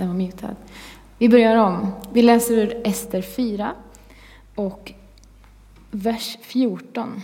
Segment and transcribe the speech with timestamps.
[0.00, 0.56] Den var mutad.
[1.18, 1.92] Vi börjar om.
[2.12, 3.72] Vi läser ur Ester 4
[4.54, 4.92] och
[5.90, 7.22] vers 14.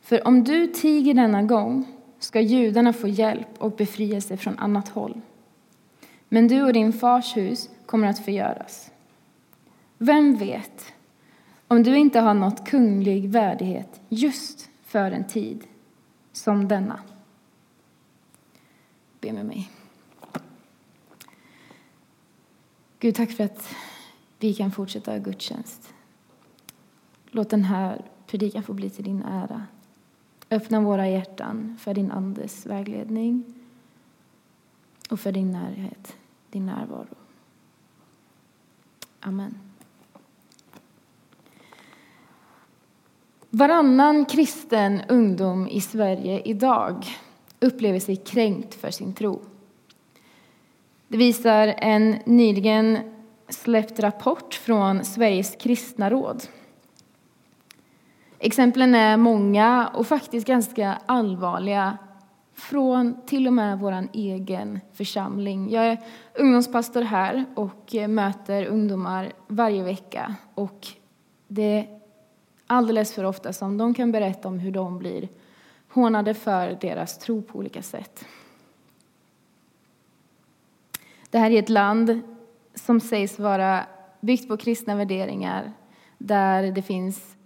[0.00, 1.86] För om du tiger denna gång
[2.18, 5.20] ska judarna få hjälp och befrielse från annat håll.
[6.28, 8.90] Men du och din fars hus kommer att förgöras.
[9.98, 10.93] Vem vet
[11.74, 15.66] om du inte har nått kunglig värdighet just för en tid
[16.32, 17.00] som denna?
[19.20, 19.70] Be med mig.
[22.98, 23.74] Gud, tack för att
[24.38, 25.94] vi kan fortsätta gudstjänst.
[27.30, 29.66] Låt den här predikan få bli till din ära.
[30.50, 33.54] Öppna våra hjärtan för din Andes vägledning
[35.10, 36.16] och för din närhet,
[36.50, 37.14] din närvaro.
[39.20, 39.73] Amen.
[43.54, 47.06] Varannan kristen ungdom i Sverige idag
[47.60, 49.40] upplever sig kränkt för sin tro.
[51.08, 52.98] Det visar en nyligen
[53.48, 56.42] släppt rapport från Sveriges kristna råd.
[58.38, 61.98] Exemplen är många och faktiskt ganska allvarliga
[62.54, 65.70] från till och med vår egen församling.
[65.70, 65.98] Jag är
[66.34, 70.34] ungdomspastor här och möter ungdomar varje vecka.
[70.54, 70.86] Och
[71.48, 71.93] det
[72.66, 75.28] alldeles för ofta som de kan berätta om hur de blir
[75.88, 78.24] hånade för deras tro på olika sätt.
[81.30, 82.20] Det här är ett land
[82.74, 83.86] som sägs vara
[84.20, 85.72] byggt på kristna värderingar
[86.18, 87.36] där det finns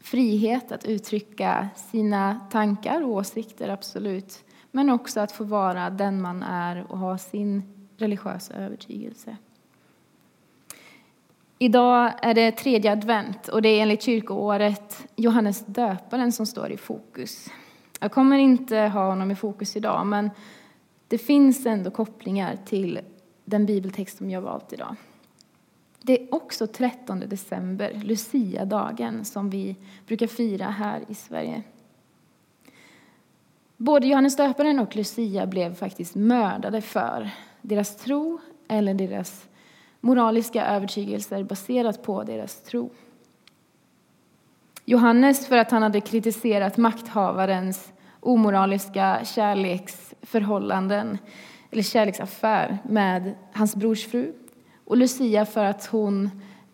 [0.00, 4.44] frihet att uttrycka sina tankar och åsikter, absolut.
[4.70, 7.62] Men också att få vara den man är och ha sin
[7.96, 9.36] religiösa övertygelse.
[11.58, 16.76] Idag är det tredje advent och det är enligt kyrkoåret Johannes döparen som står i
[16.76, 17.48] fokus.
[18.00, 20.30] Jag kommer inte ha honom i fokus idag, men
[21.08, 23.00] det finns ändå kopplingar till
[23.44, 24.96] den bibeltext som jag valt idag.
[26.02, 31.62] Det är också 13 december, Lucia-dagen, som vi brukar fira här i Sverige.
[33.76, 37.30] Både Johannes döparen och Lucia blev faktiskt mördade för
[37.62, 39.46] deras tro eller deras
[40.06, 42.90] moraliska övertygelser baserat på deras tro.
[44.84, 51.18] Johannes för att han hade kritiserat makthavarens omoraliska kärleksförhållanden
[51.70, 54.32] eller kärleksaffär med hans brors fru.
[54.84, 56.30] Och Lucia för att hon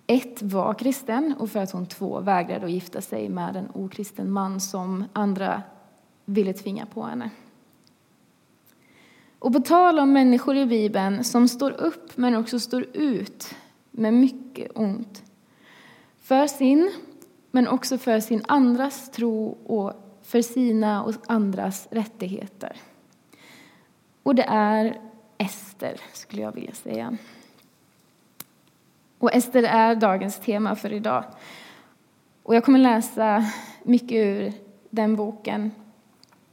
[0.07, 4.31] ett var kristen och för att hon två vägrade att gifta sig med en okristen
[4.31, 5.63] man som andra
[6.25, 7.31] ville tvinga på henne.
[9.43, 13.55] Och på tal om människor i Bibeln som står upp men också står ut
[13.91, 15.23] med mycket ont.
[16.21, 16.93] För sin,
[17.51, 19.93] men också för sin andras tro och
[20.23, 22.77] för sina och andras rättigheter.
[24.23, 25.01] Och det är
[25.39, 27.17] Ester, skulle jag vilja säga.
[29.19, 31.25] Och Ester är dagens tema för idag.
[32.43, 33.45] Och jag kommer läsa
[33.83, 34.53] mycket ur
[34.91, 35.71] den boken.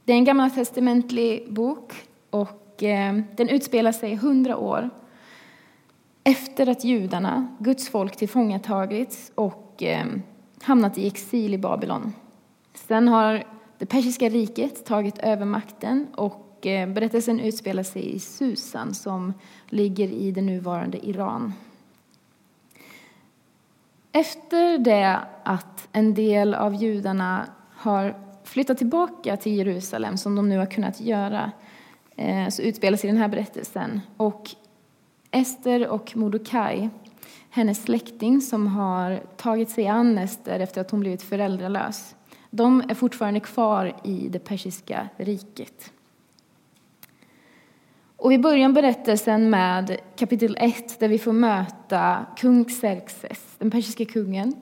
[0.04, 1.94] Det är en gammaltestamentlig bok
[2.30, 4.90] och eh, den utspelar sig hundra år
[6.24, 10.06] efter att judarna, Guds folk, tillfångatagits och eh,
[10.62, 12.12] hamnat i exil i Babylon.
[12.74, 13.44] Sen har
[13.78, 19.34] det persiska riket tagit över makten och eh, berättelsen utspelar sig i Susan som
[19.68, 21.52] ligger i det nuvarande Iran.
[24.12, 28.14] Efter det att en del av judarna har
[28.44, 31.52] flyttat tillbaka till Jerusalem, som de nu har kunnat göra,
[32.20, 34.00] Eh, så utspelar sig den här berättelsen.
[34.16, 34.50] Och
[35.30, 36.90] Ester och Mordokaj,
[37.50, 42.14] hennes släkting som har tagit sig an Ester efter att hon blivit föräldralös,
[42.50, 45.92] de är fortfarande kvar i det persiska riket.
[48.16, 54.04] Och vi börjar berättelsen med kapitel 1 där vi får möta kung Xerxes, den persiska
[54.04, 54.54] kungen,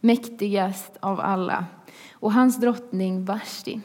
[0.00, 1.66] mäktigast av alla,
[2.12, 3.80] och hans drottning Vashti.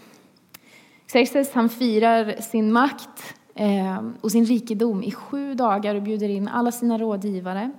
[1.11, 6.47] Xerxes han firar sin makt eh, och sin rikedom i sju dagar och bjuder in
[6.47, 7.71] alla sina rådgivare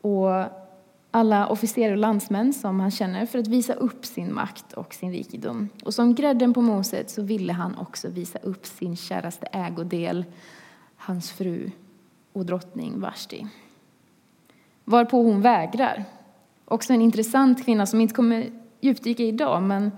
[0.00, 0.28] och
[1.10, 5.12] alla officerare och landsmän som han känner för att visa upp sin makt och sin
[5.12, 5.68] rikedom.
[5.84, 10.24] Och som grädden på moset så ville han också visa upp sin käraste ägodel,
[10.96, 11.70] hans fru
[12.32, 13.46] och drottning Vashti.
[14.84, 16.04] Varpå hon vägrar.
[16.64, 18.50] Också en intressant kvinna som inte kommer
[18.80, 19.92] djupdyka idag, men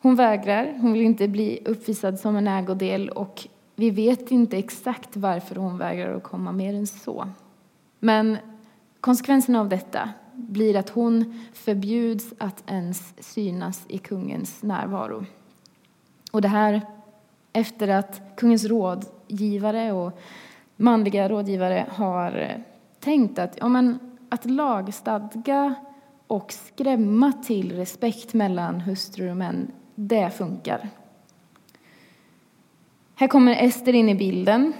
[0.00, 0.78] hon vägrar.
[0.80, 5.78] Hon vill inte bli uppvisad som en ägodel och vi vet inte exakt varför hon
[5.78, 7.28] vägrar att komma mer än så.
[8.00, 8.36] Men
[9.00, 15.24] konsekvensen av detta, blir att hon förbjuds att ens synas i kungens närvaro.
[16.32, 16.80] Och det här
[17.52, 20.18] efter att kungens rådgivare och
[20.76, 22.62] manliga rådgivare har
[23.00, 23.98] tänkt att, ja, men,
[24.28, 25.74] att lagstadga
[26.26, 30.88] och skrämma till respekt mellan hustrur och män, det funkar.
[33.14, 34.72] Här kommer Ester in i bilden.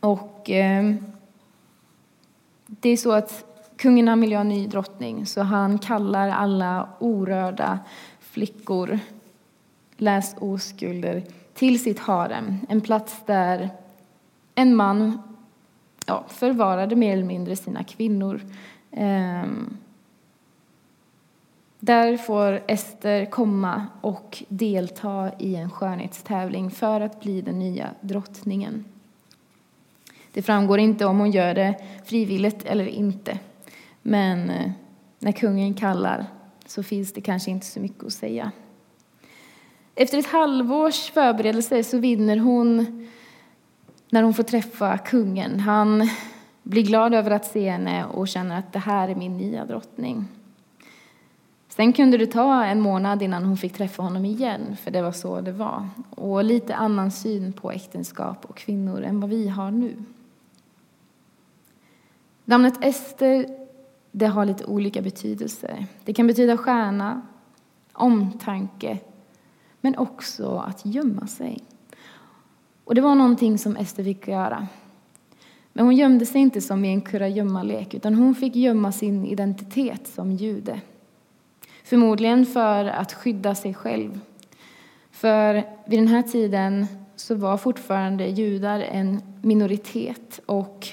[0.00, 0.94] Och eh,
[2.66, 3.44] det är så att
[3.76, 7.78] kungen vill ha en ny drottning så han kallar alla orörda
[8.20, 8.98] flickor,
[9.96, 11.22] läs oskulder,
[11.54, 12.58] till sitt harem.
[12.68, 13.70] En plats där
[14.54, 15.22] en man
[16.06, 18.40] ja, förvarade mer eller mindre sina kvinnor.
[18.90, 19.44] Eh,
[21.80, 28.84] där får Ester komma och delta i en skönhetstävling för att bli den nya drottningen.
[30.32, 31.74] Det framgår inte om hon gör det
[32.04, 33.38] frivilligt eller inte.
[34.02, 34.70] Men eh,
[35.18, 36.26] när kungen kallar
[36.66, 38.52] så finns det kanske inte så mycket att säga.
[39.94, 43.06] Efter ett halvårs förberedelse så vinner hon
[44.10, 45.60] när hon får träffa kungen.
[45.60, 46.08] Han
[46.62, 50.24] blir glad över att se henne och känner att det här är min nya drottning.
[51.76, 55.12] Sen kunde det ta en månad innan hon fick träffa honom igen, för det var
[55.12, 55.88] så det var.
[56.10, 59.96] Och lite annan syn på äktenskap och kvinnor än vad vi har nu.
[62.44, 63.46] Namnet Ester
[64.12, 65.86] det har lite olika betydelser.
[66.04, 67.22] Det kan betyda stjärna,
[67.92, 68.98] omtanke,
[69.80, 71.58] men också att gömma sig.
[72.84, 74.66] Och det var någonting som Ester fick göra.
[75.72, 80.06] Men hon gömde sig inte som i en kurragömmalek, utan hon fick gömma sin identitet
[80.06, 80.80] som jude.
[81.86, 84.20] Förmodligen för att skydda sig själv.
[85.10, 85.54] För
[85.86, 86.86] vid den här tiden
[87.16, 90.88] så var fortfarande judar en minoritet och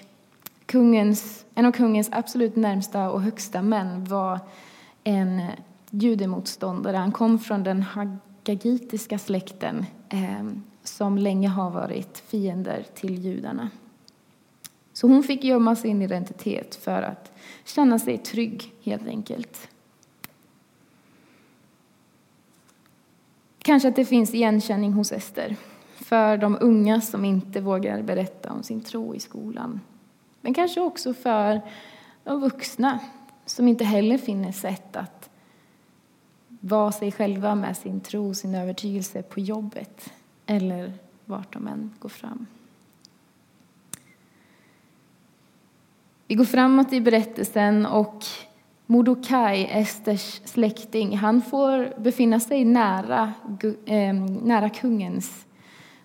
[0.66, 4.40] kungens, en av kungens absolut närmsta och högsta män var
[5.04, 5.42] en
[5.90, 6.98] judemotståndare.
[6.98, 10.46] Han kom från den hagagitiska släkten eh,
[10.84, 13.70] som länge har varit fiender till judarna.
[14.94, 17.32] Så hon fick gömma sin identitet för att
[17.66, 19.70] känna sig trygg, helt enkelt.
[23.64, 25.56] Kanske att det finns igenkänning hos Ester
[25.94, 29.82] för de unga som inte vågar berätta om sin tro i skolan.
[30.42, 31.62] Men kanske också för
[32.24, 33.00] de vuxna
[33.46, 35.30] som inte heller finner sätt att
[36.48, 40.14] vara sig själva med sin tro, sin övertygelse på jobbet
[40.46, 40.94] eller
[41.26, 42.46] vart de än går fram.
[46.28, 48.26] Vi går framåt i berättelsen och
[48.94, 53.34] Mordokaj, Esters släkting, han får befinna sig nära,
[53.86, 55.46] ehm, nära kungens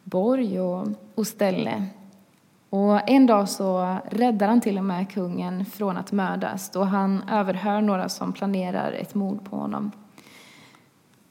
[0.05, 1.87] borg och, och ställe.
[2.71, 7.23] Och en dag så räddar han till och med kungen från att mördas då han
[7.31, 9.91] överhör några som planerar ett mord på honom.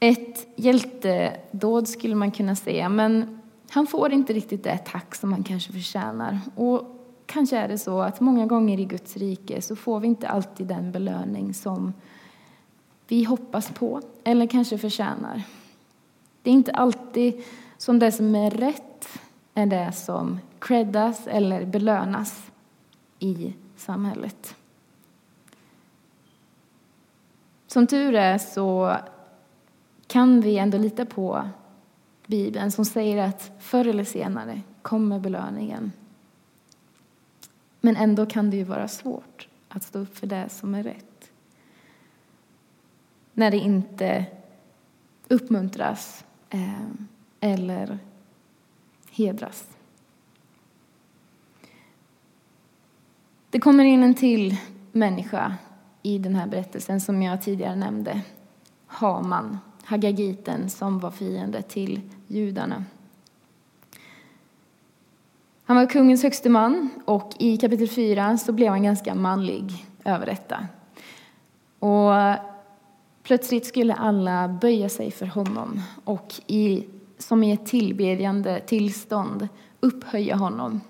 [0.00, 3.40] Ett hjältedåd skulle man kunna säga, men
[3.70, 6.40] han får inte riktigt det tack som han kanske förtjänar.
[6.56, 6.97] Och
[7.28, 10.66] kanske är det så att många gånger i Guds rike så får vi inte alltid
[10.66, 11.92] den belöning som
[13.08, 15.42] vi hoppas på eller kanske förtjänar.
[16.42, 17.44] Det är inte alltid
[17.78, 19.08] som det som är rätt
[19.54, 22.50] är det som creddas eller belönas
[23.18, 24.54] i samhället.
[27.66, 28.96] Som tur är så
[30.06, 31.48] kan vi ändå lita på
[32.26, 35.92] Bibeln som säger att förr eller senare kommer belöningen.
[37.88, 41.30] Men ändå kan det ju vara svårt att stå upp för det som är rätt.
[43.32, 44.26] När det inte
[45.28, 46.90] uppmuntras eh,
[47.40, 47.98] eller
[49.10, 49.68] hedras.
[53.50, 54.56] Det kommer in en till
[54.92, 55.56] människa
[56.02, 58.22] i den här berättelsen som jag tidigare nämnde.
[58.86, 62.84] Haman, Hagagiten som var fiende till judarna.
[65.68, 70.26] Han var kungens högste man och i kapitel 4 så blev han ganska manlig över
[70.26, 70.66] detta.
[71.78, 72.12] Och
[73.22, 76.86] plötsligt skulle alla böja sig för honom och i,
[77.18, 79.48] som i ett tillbedjande tillstånd
[79.80, 80.80] upphöja honom.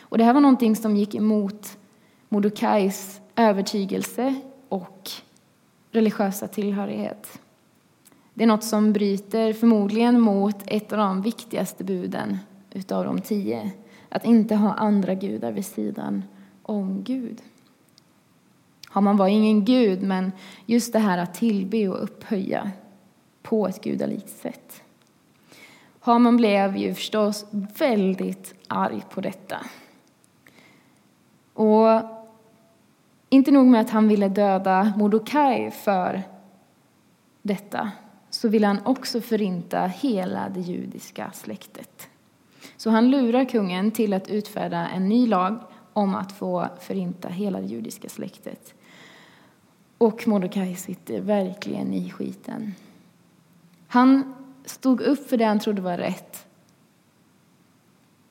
[0.00, 1.78] Och det här var någonting som gick emot
[2.28, 4.34] Mordokais övertygelse
[4.68, 5.10] och
[5.90, 7.40] religiösa tillhörighet.
[8.34, 12.38] Det är något som bryter förmodligen mot ett av de viktigaste buden
[12.72, 13.72] utav de tio
[14.08, 16.24] att inte ha andra gudar vid sidan
[16.62, 17.42] om Gud.
[18.88, 20.32] Haman var ingen gud, men
[20.66, 22.70] just det här att tillbe och upphöja
[23.42, 24.82] på ett gudalikt sätt.
[26.00, 27.46] Haman blev ju förstås
[27.78, 29.58] väldigt arg på detta.
[31.54, 32.02] Och
[33.30, 36.22] Inte nog med att han ville döda Mordokaj för
[37.42, 37.90] detta,
[38.30, 42.07] så ville han också förinta hela det judiska släktet.
[42.78, 45.58] Så han lurar kungen till att utfärda en ny lag
[45.92, 48.74] om att få förinta hela det judiska släktet.
[49.98, 52.74] Och Mordecai sitter verkligen i skiten.
[53.86, 56.46] Han stod upp för det han trodde var rätt.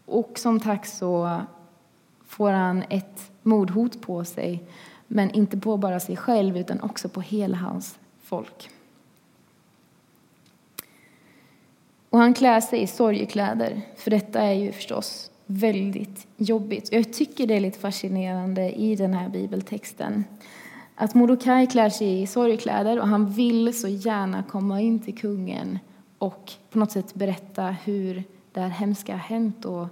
[0.05, 1.41] Och som tack så
[2.27, 4.63] får han ett mordhot på sig,
[5.07, 8.69] men inte på bara sig själv utan också på hela hans folk.
[12.09, 16.89] Och han klär sig i sorgekläder, för detta är ju förstås väldigt jobbigt.
[16.91, 20.23] Jag tycker det är lite fascinerande i den här bibeltexten
[20.99, 25.79] att Mordokaj klär sig i sorgkläder och han vill så gärna komma in till kungen
[26.17, 29.87] och på något sätt berätta hur det här hemska har hänt och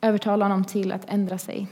[0.00, 1.68] övertala honom till att ändra sig.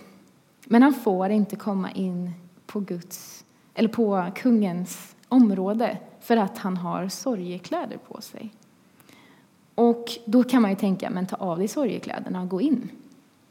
[0.65, 2.33] Men han får inte komma in
[2.67, 3.45] på Guds
[3.75, 8.53] eller på kungens område för att han har sorgekläder på sig.
[9.81, 12.89] Och då kan man ju tänka, men ta av dig sorgekläderna och gå in.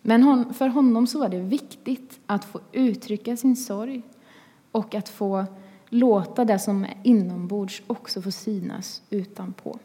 [0.01, 4.01] Men för honom så var det viktigt att få uttrycka sin sorg
[4.71, 5.45] och att få
[5.89, 9.79] låta det som är inombords också få synas utanpå.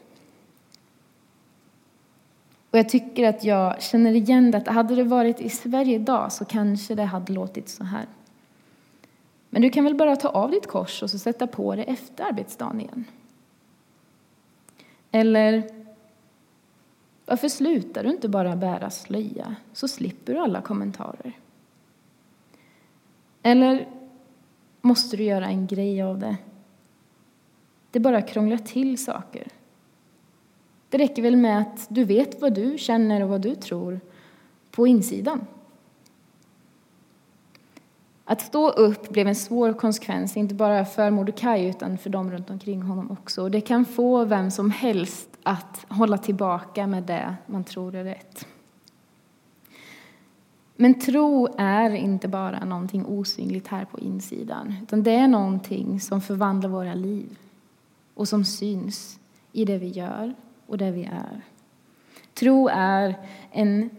[2.71, 6.45] Och jag tycker att jag känner igen det, hade det varit i Sverige idag så
[6.45, 8.05] kanske det hade låtit så här.
[9.49, 12.23] Men du kan väl bara ta av ditt kors och så sätta på det efter
[12.23, 13.05] arbetsdagen igen?
[15.11, 15.74] Eller
[17.25, 21.39] varför slutar du inte bara bära slöja så slipper du alla kommentarer?
[23.43, 23.87] Eller
[24.81, 26.37] måste du göra en grej av det?
[27.91, 29.47] Det bara krånglar till saker.
[30.89, 33.99] Det räcker väl med att du vet vad du känner och vad du tror
[34.71, 35.45] på insidan.
[38.25, 42.49] Att stå upp blev en svår konsekvens, inte bara för Mordecai utan för dem runt
[42.49, 43.49] omkring honom också.
[43.49, 48.47] det kan få vem som helst att hålla tillbaka med det man tror är rätt.
[50.75, 56.21] Men tro är inte bara någonting osynligt här på insidan, utan det är någonting som
[56.21, 57.37] förvandlar våra liv
[58.13, 59.19] och som syns
[59.51, 60.33] i det vi gör
[60.67, 61.41] och det vi är.
[62.33, 63.15] Tro är
[63.51, 63.89] en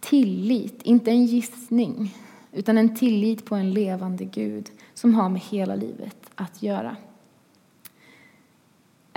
[0.00, 2.14] tillit, inte en gissning,
[2.52, 6.96] utan en tillit på en levande Gud som har med hela livet att göra.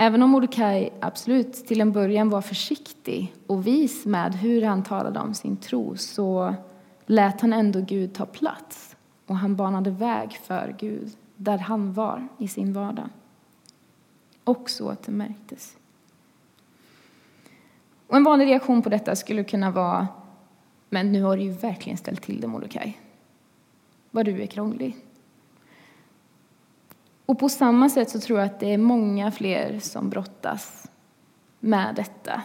[0.02, 5.20] Även om Mordecai absolut till en början var försiktig och vis med hur han talade
[5.20, 6.54] om sin tro så
[7.06, 12.28] lät han ändå Gud ta plats och han banade väg för Gud där han var
[12.38, 13.08] i sin vardag.
[14.44, 15.76] Och så att det märktes.
[18.06, 20.08] Och en vanlig reaktion på detta skulle kunna vara
[20.88, 22.98] men nu har du ju verkligen ställt till det, Mordecai.
[24.10, 24.96] Vad du är krånglig.
[27.30, 30.90] Och på samma sätt så tror jag att det är många fler som brottas
[31.60, 32.42] med detta.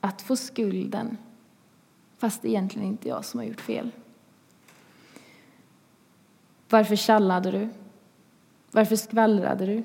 [0.00, 1.16] Att få skulden,
[2.18, 3.90] fast det egentligen inte är jag som har gjort fel.
[6.68, 7.68] Varför tjallade du?
[8.70, 9.82] Varför skvallrade du?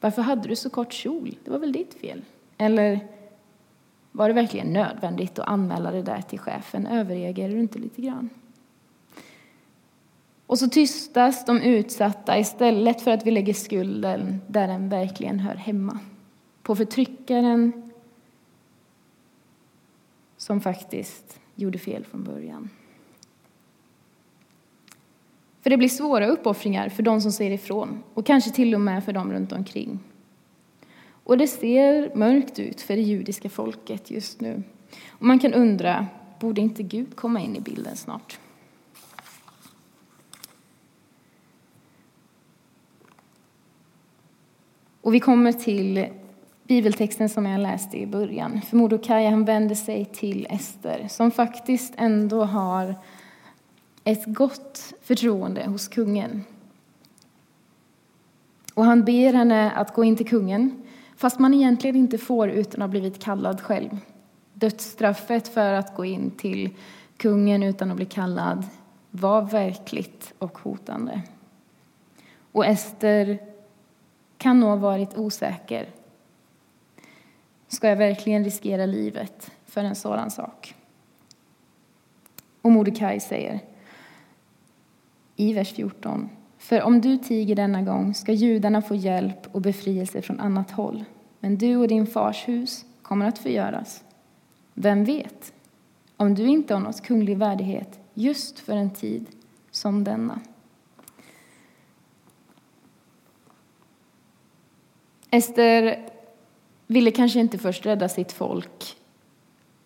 [0.00, 1.38] Varför hade du så kort kjol?
[1.44, 2.24] Det var väl ditt fel?
[2.58, 3.08] Eller
[4.12, 6.86] var det verkligen nödvändigt att anmäla det där till chefen?
[6.86, 8.30] Överreagerade du inte lite grann?
[10.48, 15.54] Och så tystas de utsatta istället för att vi lägger skulden där den verkligen hör
[15.54, 15.98] hemma.
[16.62, 17.90] På förtryckaren
[20.36, 22.70] som faktiskt gjorde fel från början.
[25.60, 29.04] För det blir svåra uppoffringar för de som säger ifrån och kanske till och med
[29.04, 29.98] för dem runt omkring.
[31.24, 34.62] Och det ser mörkt ut för det judiska folket just nu.
[35.08, 36.06] Och man kan undra,
[36.40, 38.38] borde inte Gud komma in i bilden snart?
[45.08, 46.06] Och vi kommer till
[46.66, 48.60] bibeltexten som jag läste i början.
[48.60, 52.94] För Mordecai han vänder sig till Ester som faktiskt ändå har
[54.04, 56.44] ett gott förtroende hos kungen.
[58.74, 60.82] Och han ber henne att gå in till kungen
[61.16, 63.98] fast man egentligen inte får utan att ha blivit kallad själv.
[64.54, 66.70] Dödsstraffet för att gå in till
[67.16, 68.64] kungen utan att bli kallad
[69.10, 71.22] var verkligt och hotande.
[72.52, 73.47] Och Ester
[74.38, 75.88] kan nog ha varit osäker.
[77.68, 80.74] Ska jag verkligen riskera livet för en sådan sak?
[82.62, 83.60] Och Mordecai säger
[85.36, 86.28] i vers 14.
[86.58, 91.04] För om du tiger denna gång ska judarna få hjälp och befrielse från annat håll,
[91.40, 94.04] men du och din fars hus kommer att förgöras.
[94.74, 95.52] Vem vet,
[96.16, 99.26] om du inte har nått kunglig värdighet just för en tid
[99.70, 100.40] som denna.
[105.30, 106.06] Ester
[106.86, 108.96] ville kanske inte först rädda sitt folk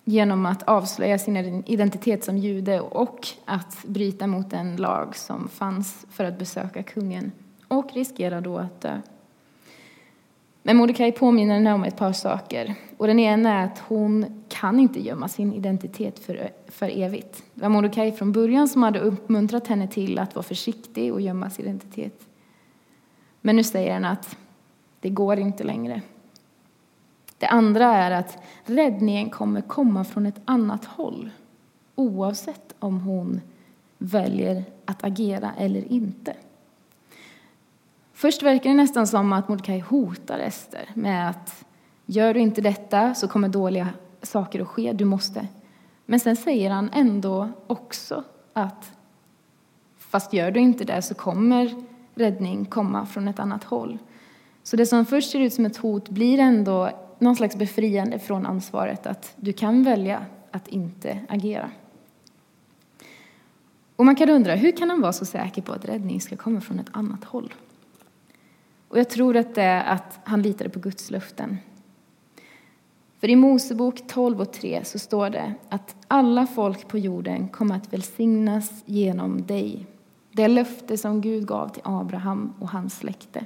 [0.04, 6.06] genom att avslöja sin identitet som jude och att bryta mot den lag som fanns
[6.10, 7.32] för att besöka kungen
[7.68, 9.00] och riskera då att dö.
[10.62, 12.74] Men Mordecai påminner henne om ett par saker.
[12.96, 17.42] Och den ena är att hon kan inte gömma sin identitet för, för evigt.
[17.54, 21.50] Det var Mordecai från början som hade uppmuntrat henne till att vara försiktig och gömma
[21.50, 22.26] sin identitet.
[23.40, 24.36] Men nu säger han att
[25.02, 26.02] det går inte längre.
[27.38, 31.30] Det andra är att räddningen kommer komma från ett annat håll
[31.94, 33.40] oavsett om hon
[33.98, 36.36] väljer att agera eller inte.
[38.12, 41.64] Först verkar det nästan som att Mordecai hotar Ester med att
[42.06, 43.88] gör du inte detta så kommer dåliga
[44.22, 45.48] saker att ske, du måste.
[46.06, 48.92] Men sen säger han ändå också att
[49.98, 53.98] fast gör du inte det så kommer räddning komma från ett annat håll.
[54.62, 58.46] Så det som först ser ut som ett hot blir ändå någon slags befriande från
[58.46, 61.70] ansvaret att du kan välja att inte agera.
[63.96, 66.60] Och man kan undra, hur kan han vara så säker på att räddning ska komma
[66.60, 67.54] från ett annat håll?
[68.88, 71.58] Och jag tror att det är att han litade på Guds löften.
[73.20, 77.76] För i Mosebok 12 och 3 så står det att alla folk på jorden kommer
[77.76, 79.86] att välsignas genom dig.
[80.32, 83.44] Det löfte som Gud gav till Abraham och hans släkte.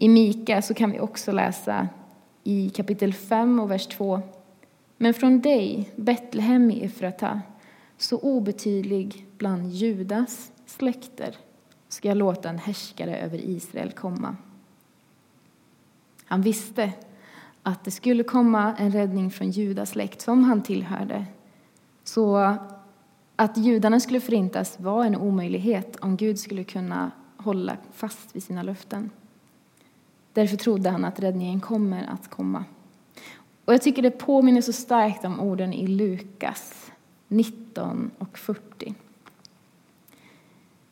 [0.00, 1.88] I Mika så kan vi också läsa
[2.44, 4.20] i kapitel 5 och vers 2.
[4.96, 7.40] Men från dig, Betlehem i Efrata,
[7.96, 11.36] så obetydlig bland Judas släkter,
[11.88, 14.36] ska jag låta en härskare över Israel komma.
[16.24, 16.92] Han visste
[17.62, 21.26] att det skulle komma en räddning från Judas släkt som han tillhörde.
[22.04, 22.56] Så
[23.36, 28.62] att judarna skulle förintas var en omöjlighet om Gud skulle kunna hålla fast vid sina
[28.62, 29.10] löften.
[30.32, 32.64] Därför trodde han att räddningen kommer att komma.
[33.64, 36.90] Och jag tycker det påminner så starkt om orden i Lukas
[37.28, 38.94] 19 och 40.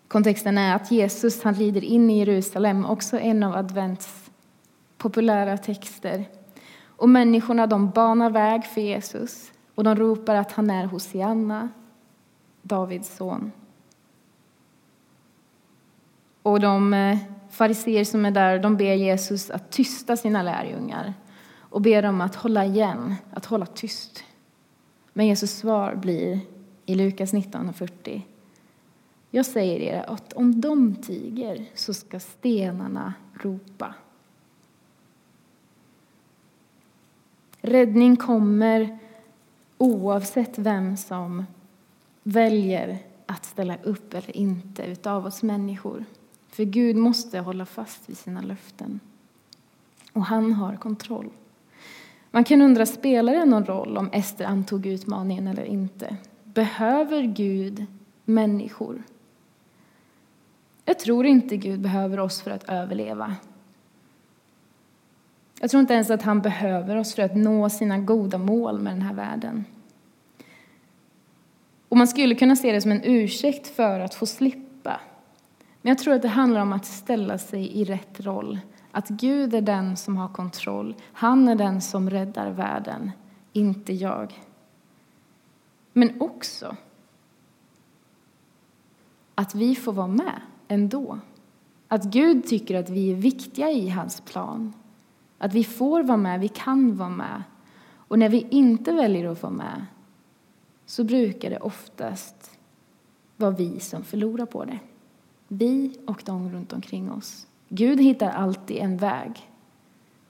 [0.09, 4.31] Kontexten är att Jesus han rider in i Jerusalem, också en av advents
[4.99, 6.25] populära texter.
[6.87, 11.68] Och människorna de banar väg för Jesus och de ropar att han är Hosianna,
[12.62, 13.53] Davids son.
[16.42, 17.18] Och de eh,
[17.51, 21.15] fariser som är där de ber Jesus att tysta sina lärjungar
[21.61, 24.25] och ber dem att hålla igen, att hålla tyst.
[25.13, 26.41] Men Jesus svar blir
[26.87, 28.23] i Lukas 19.40
[29.37, 33.95] jag säger er att om de tiger så ska stenarna ropa.
[37.61, 38.99] Räddning kommer
[39.79, 41.45] oavsett vem som
[42.23, 46.05] väljer att ställa upp eller inte utav oss människor.
[46.57, 49.01] För Gud måste hålla fast vid sina löften.
[50.12, 51.31] Och han har kontroll.
[52.31, 56.16] Man kan undra, spelar det någon roll om Ester antog utmaningen eller inte?
[56.45, 57.87] Behöver Gud
[58.25, 59.03] människor?
[60.85, 63.37] Jag tror inte Gud behöver oss för att överleva.
[65.61, 68.92] Jag tror inte ens att han behöver oss för att nå sina goda mål med
[68.92, 69.64] den här världen.
[71.88, 75.01] Och man skulle kunna se det som en ursäkt för att få slippa.
[75.87, 78.59] Men jag tror att det handlar om att ställa sig i rätt roll.
[78.92, 80.94] Att Gud är den som har kontroll.
[81.12, 83.11] Han är den som räddar världen,
[83.53, 84.44] inte jag.
[85.92, 86.77] Men också
[89.35, 91.18] att vi får vara med ändå.
[91.88, 94.72] Att Gud tycker att vi är viktiga i hans plan.
[95.38, 97.42] Att vi får vara med, vi kan vara med.
[98.09, 99.87] Och när vi inte väljer att vara med
[100.87, 102.59] så brukar det oftast
[103.37, 104.79] vara vi som förlorar på det.
[105.49, 107.47] Vi och de runt omkring oss.
[107.69, 109.51] Gud hittar alltid en väg,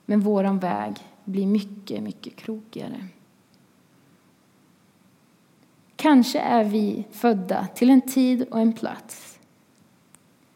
[0.05, 3.07] men vår väg blir mycket, mycket krokigare.
[5.95, 9.37] Kanske är vi födda till en tid och en plats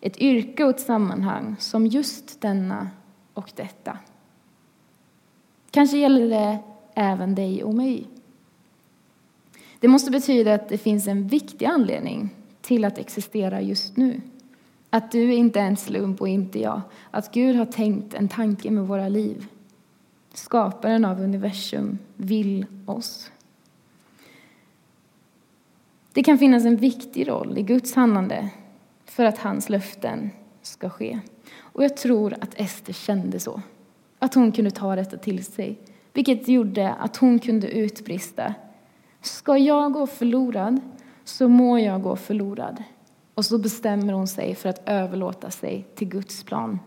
[0.01, 2.89] ett yrke och ett sammanhang som just denna
[3.33, 3.97] och detta.
[5.71, 6.59] Kanske gäller det
[6.93, 8.07] även dig och mig.
[9.79, 12.29] Det måste betyda att det finns en viktig anledning
[12.61, 14.21] till att existera just nu.
[14.93, 16.81] Att du inte är en slump och inte jag.
[17.11, 19.47] Att Gud har tänkt en tanke med våra liv.
[20.33, 23.31] Skaparen av universum vill oss.
[26.13, 28.49] Det kan finnas en viktig roll i Guds handlande
[29.05, 30.29] för att hans löften
[30.61, 31.19] ska ske.
[31.59, 33.61] Och jag tror att Ester kände så.
[34.19, 35.79] Att hon kunde ta detta till sig.
[36.13, 38.53] Vilket gjorde att hon kunde utbrista.
[39.21, 40.81] Ska jag gå förlorad
[41.23, 42.83] så må jag gå förlorad.
[43.33, 46.79] Och så bestämmer hon sig för att överlåta sig till Guds plan.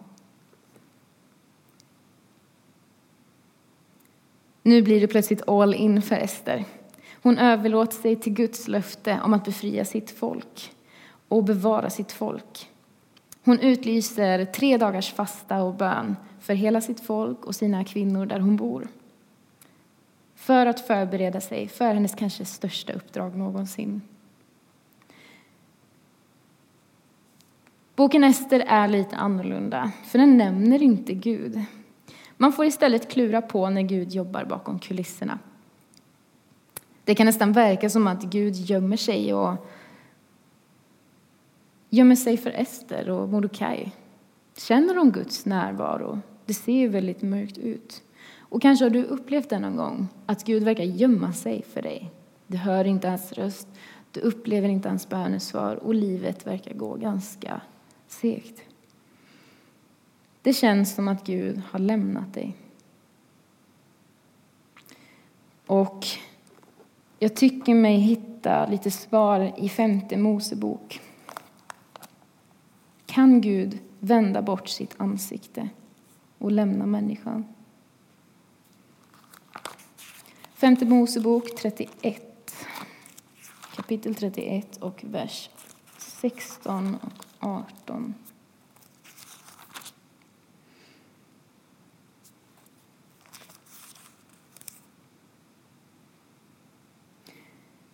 [4.63, 6.65] Nu blir det plötsligt all in för Ester.
[7.23, 10.73] Hon överlåter sig till Guds löfte om att befria sitt folk
[11.29, 12.71] och bevara sitt folk.
[13.45, 18.41] Hon utlyser tre dagars fasta och bön för hela sitt folk och sina kvinnor där
[18.41, 18.89] hon bor.
[20.35, 24.01] För att förbereda sig för hennes kanske största uppdrag någonsin.
[27.97, 31.61] Boken Ester är lite annorlunda, för den nämner inte Gud.
[32.37, 35.39] Man får istället klura på när Gud jobbar bakom kulisserna.
[37.05, 39.67] Det kan nästan verka som att Gud gömmer sig och
[41.91, 43.93] gömmer sig för Ester och Mordecai.
[44.57, 46.21] Känner de Guds närvaro?
[46.47, 48.03] Det ser ju väldigt mörkt ut.
[48.39, 52.11] Och kanske har du upplevt det någon gång, att Gud verkar gömma sig för dig.
[52.47, 53.69] Du hör inte hans röst,
[54.11, 57.61] du upplever inte hans bönesvar och livet verkar gå ganska
[58.21, 58.63] segt.
[60.43, 62.57] Det känns som att Gud har lämnat dig.
[65.67, 66.07] Och
[67.19, 71.01] jag tycker mig hitta lite svar i femte Mosebok.
[73.07, 75.69] Kan Gud vända bort sitt ansikte
[76.39, 77.45] och lämna människan?
[80.55, 82.55] Femte Mosebok 31,
[83.77, 85.51] kapitel 31 och vers
[85.99, 88.15] 16 och 18.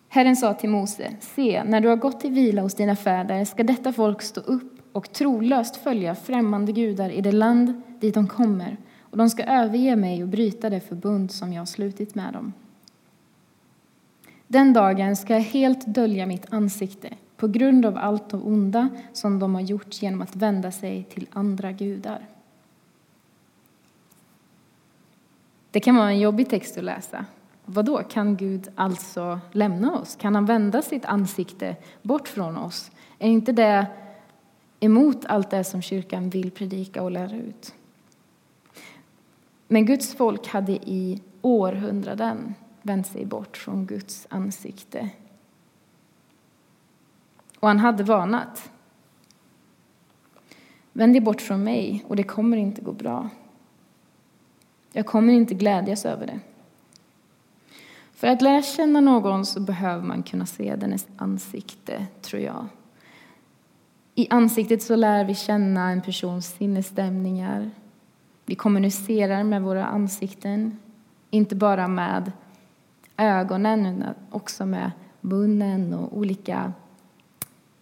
[0.09, 3.63] Herren sa till Mose, se, när du har gått till vila hos dina fäder ska
[3.63, 8.77] detta folk stå upp och trolöst följa främmande gudar i det land dit de kommer,
[9.01, 12.53] och de ska överge mig och bryta det förbund som jag har slutit med dem.
[14.47, 17.09] Den dagen ska jag helt dölja mitt ansikte
[17.41, 21.27] på grund av allt det onda som de har gjort genom att vända sig till
[21.33, 22.27] andra gudar.
[25.71, 27.25] Det kan vara en jobbig text att läsa.
[27.65, 28.03] Vad då?
[28.03, 30.17] Kan Gud alltså lämna oss?
[30.17, 32.91] Kan han vända sitt ansikte bort från oss?
[33.19, 33.87] Är inte det
[34.81, 37.75] emot allt det som kyrkan vill predika och lära ut?
[39.69, 45.11] Men Guds folk hade i århundraden vänt sig bort från Guds ansikte.
[47.61, 48.71] Och han hade varnat.
[50.93, 53.29] Vänd dig bort från mig och det kommer inte gå bra.
[54.93, 56.41] Jag kommer inte glädjas över det.
[58.13, 62.67] För att lära känna någon så behöver man kunna se dennes ansikte, tror jag.
[64.15, 67.71] I ansiktet så lär vi känna en persons sinnesstämningar.
[68.45, 70.79] Vi kommunicerar med våra ansikten,
[71.31, 72.33] inte bara med
[73.17, 76.73] ögonen utan också med munnen och olika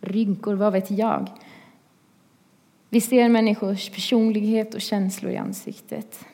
[0.00, 1.30] rynkor, vad vet jag.
[2.88, 6.24] Vi ser människors personlighet och känslor i ansiktet.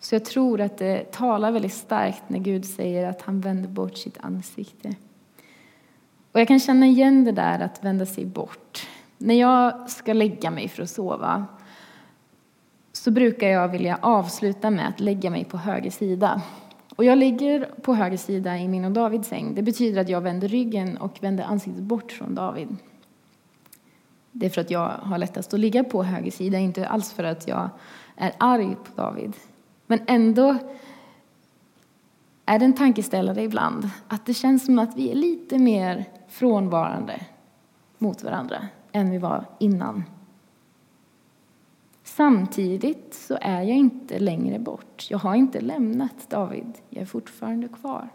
[0.00, 3.96] Så jag tror att det talar väldigt starkt när Gud säger att han vänder bort
[3.96, 4.94] sitt ansikte.
[6.32, 8.86] Och jag kan känna igen det där att vända sig bort.
[9.18, 11.46] När jag ska lägga mig för att sova
[12.92, 16.42] så brukar jag vilja avsluta med att lägga mig på höger sida.
[16.98, 19.54] Och jag ligger på höger sida i min och Davids säng.
[19.54, 22.76] Det betyder att jag vänder ryggen och vänder ansiktet bort från David.
[24.32, 27.24] Det är för att jag har lättast att ligga på höger sida, inte alls för
[27.24, 27.70] att jag
[28.16, 29.32] är arg på David.
[29.86, 30.56] Men ändå
[32.46, 37.20] är det en tankeställare ibland att det känns som att vi är lite mer frånvarande
[37.98, 40.04] mot varandra än vi var innan.
[42.18, 45.06] Samtidigt så är jag inte längre bort.
[45.10, 46.72] Jag har inte lämnat David.
[46.88, 48.08] Jag är fortfarande kvar.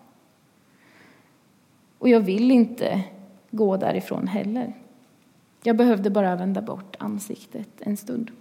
[1.98, 3.04] Och jag vill inte
[3.52, 4.74] gå därifrån heller.
[5.64, 8.32] Jag behövde bara vända bort ansiktet en stund.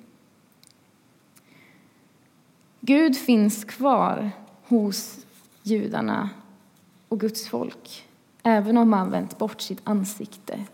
[2.81, 4.31] Gud finns kvar
[4.68, 5.27] hos
[5.62, 6.31] judarna
[7.09, 8.09] och Guds folk,
[8.42, 10.66] även om man vänt bort sitt ansikte.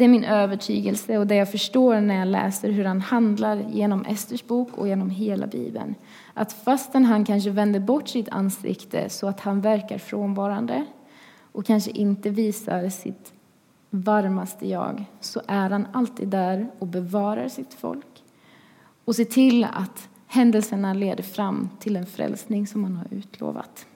[0.00, 4.04] Det är min övertygelse och det jag förstår när jag läser hur han handlar genom
[4.04, 5.94] Esters bok och genom hela Bibeln.
[6.34, 10.86] Att fastän han kanske vänder bort sitt ansikte så att han verkar frånvarande
[11.52, 13.32] och kanske inte visar sitt
[13.90, 18.22] varmaste jag så är han alltid där och bevarar sitt folk
[19.04, 23.86] och ser till att händelserna leder fram till en frälsning som han har utlovat.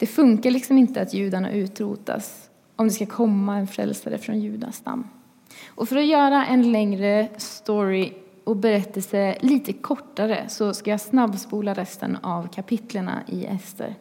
[0.00, 4.76] Det funkar liksom inte att judarna utrotas om det ska komma en frälsare från Judas
[4.76, 5.08] stam.
[5.68, 8.12] Och för att göra en längre story
[8.44, 13.94] och berättelse lite kortare så ska jag snabbspola resten av kapitlerna i Ester.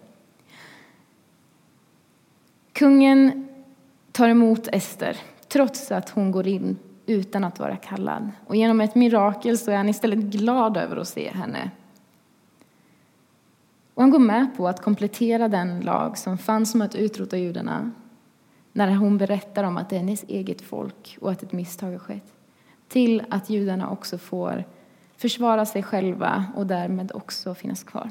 [2.73, 3.47] Kungen
[4.11, 8.31] tar emot Ester trots att hon går in utan att vara kallad.
[8.47, 11.71] Och genom ett mirakel så är han istället glad över att se henne.
[13.99, 17.91] Och han går med på att komplettera den lag som fanns om att utrota judarna
[18.71, 21.99] när hon berättar om att det är hennes eget folk och att ett misstag har
[21.99, 22.33] skett
[22.87, 24.63] till att judarna också får
[25.17, 28.09] försvara sig själva och därmed också finnas kvar.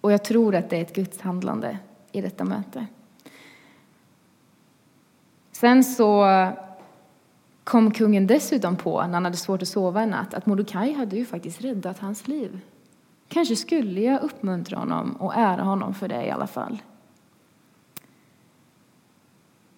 [0.00, 1.78] Och jag tror att det är ett Guds handlande
[2.12, 2.86] i detta möte.
[5.52, 6.26] Sen så
[7.64, 11.16] kom kungen dessutom på, när han hade svårt att sova en natt, att Mordecai hade
[11.16, 12.60] ju faktiskt räddat hans liv.
[13.28, 16.82] Kanske skulle jag uppmuntra honom och ära honom för det i alla fall.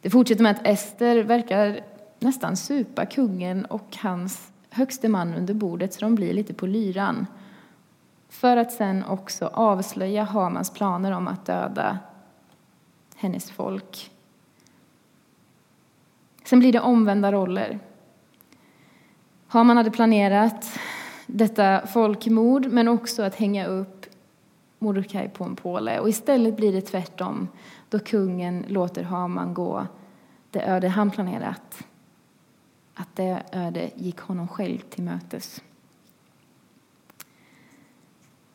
[0.01, 1.81] Det fortsätter med att Ester verkar
[2.19, 7.27] nästan supa kungen och hans högste man under bordet så de blir lite på lyran.
[8.29, 11.99] För att sen också avslöja Hamans planer om att döda
[13.17, 14.11] hennes folk.
[16.45, 17.79] Sen blir det omvända roller.
[19.47, 20.79] Haman hade planerat
[21.27, 24.07] detta folkmord men också att hänga upp
[24.79, 26.01] Mordecai på en påle.
[26.01, 27.49] Och istället blir det tvärtom
[27.89, 29.87] då kungen låter Haman gå
[30.51, 31.85] det öde han planerat.
[32.95, 35.63] Att det öde gick honom själv till mötes.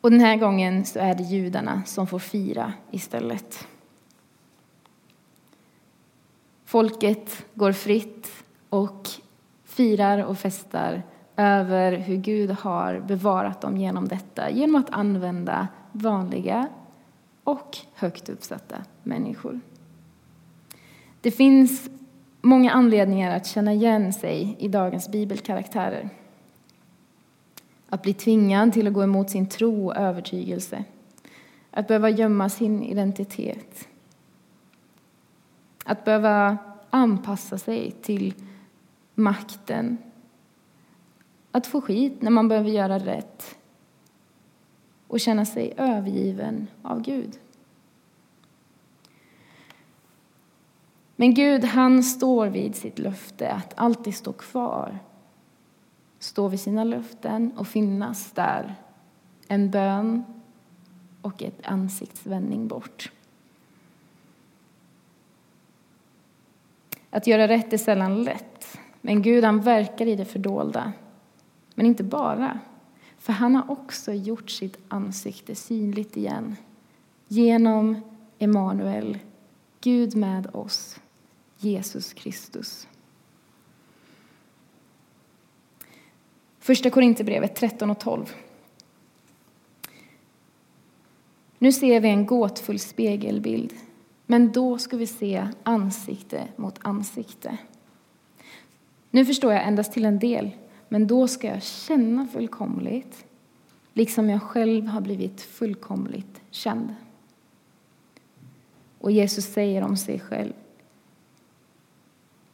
[0.00, 3.66] Och den här gången så är det judarna som får fira istället.
[6.64, 8.28] Folket går fritt
[8.68, 9.08] och
[9.64, 11.02] firar och festar
[11.42, 16.68] över hur Gud har bevarat dem genom detta genom att använda vanliga
[17.44, 19.60] och högt uppsatta människor.
[21.20, 21.90] Det finns
[22.42, 26.08] många anledningar att känna igen sig i dagens bibelkaraktärer.
[27.88, 30.84] Att bli tvingad till att gå emot sin tro och övertygelse.
[31.70, 33.88] Att behöva gömma sin identitet.
[35.84, 36.58] Att behöva
[36.90, 38.34] anpassa sig till
[39.14, 39.98] makten.
[41.52, 43.56] Att få skit när man behöver göra rätt.
[45.08, 47.38] Och känna sig övergiven av Gud.
[51.16, 54.98] Men Gud, han står vid sitt löfte att alltid stå kvar.
[56.18, 58.74] Stå vid sina löften och finnas där.
[59.48, 60.24] En bön
[61.22, 63.12] och ett ansiktsvändning bort.
[67.10, 70.92] Att göra rätt är sällan lätt, men Gud han verkar i det fördolda.
[71.74, 72.60] Men inte bara,
[73.18, 76.56] för han har också gjort sitt ansikte synligt igen
[77.28, 78.00] genom
[78.38, 79.18] Emanuel,
[79.80, 81.00] Gud med oss,
[81.58, 82.88] Jesus Kristus.
[86.58, 88.34] Första Korinthierbrevet 13 och 12.
[91.58, 93.72] Nu ser vi en gåtfull spegelbild
[94.26, 97.58] men då ska vi se ansikte mot ansikte.
[99.10, 100.50] Nu förstår jag endast till en del,
[100.92, 103.24] men då ska jag känna fullkomligt,
[103.92, 106.94] liksom jag själv har blivit fullkomligt känd.
[108.98, 110.52] Och Jesus säger om sig själv,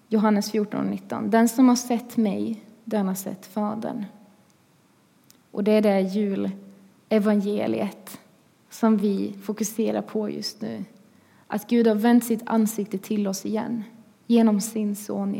[0.08, 4.04] Johannes 14 och 19, den som har sett mig, den har sett Fadern.
[5.50, 8.20] Och det är det julevangeliet
[8.70, 10.84] som vi fokuserar på just nu
[11.46, 13.84] att Gud har vänt sitt ansikte till oss igen
[14.26, 15.34] genom sin son